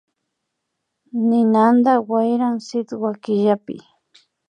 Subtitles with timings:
[1.27, 3.75] Ninanta wayran sitwa killapi